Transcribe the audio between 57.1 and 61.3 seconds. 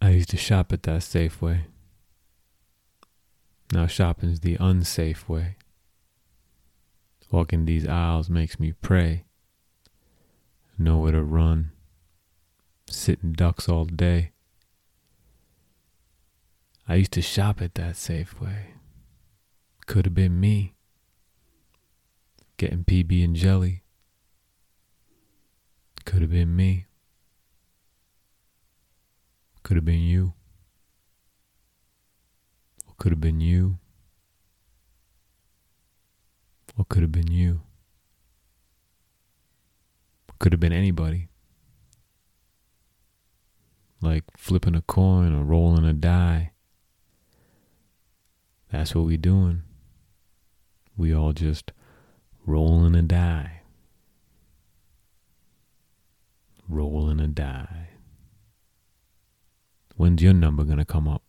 a die. When's your number gonna come up?